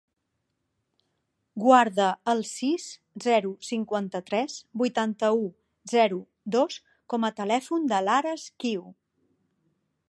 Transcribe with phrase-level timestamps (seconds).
[1.63, 2.85] Guarda el sis,
[3.25, 5.47] zero, cinquanta-tres, vuitanta-u,
[5.95, 6.19] zero,
[6.59, 6.83] dos
[7.15, 8.91] com a telèfon de l'Ares Qiu.